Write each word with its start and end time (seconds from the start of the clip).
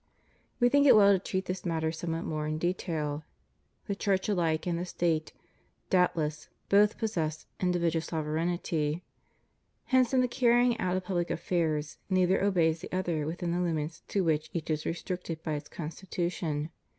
We 0.59 0.67
think 0.67 0.87
it 0.87 0.95
well 0.95 1.13
to 1.13 1.19
treat 1.19 1.45
this 1.45 1.63
matter 1.63 1.91
somewhat 1.91 2.23
more 2.23 2.47
in 2.47 2.57
detail. 2.57 3.23
The 3.85 3.93
Church 3.93 4.27
alike 4.27 4.65
and 4.65 4.79
the 4.79 4.83
State, 4.85 5.31
doubtless, 5.91 6.49
both 6.69 6.97
possess 6.97 7.45
individual 7.59 8.01
sovereignty; 8.01 9.03
hence, 9.85 10.11
in 10.11 10.21
the 10.21 10.27
carrying 10.27 10.75
out 10.79 10.97
of 10.97 11.03
public 11.05 11.29
affairs, 11.29 11.99
neither 12.09 12.43
obeys 12.43 12.79
the 12.81 12.91
other 12.91 13.27
within 13.27 13.51
the 13.51 13.61
limits 13.61 14.01
to 14.07 14.23
which 14.23 14.49
each 14.53 14.71
is 14.71 14.87
restricted 14.87 15.43
by 15.43 15.53
its 15.53 15.69
constitution. 15.69 16.71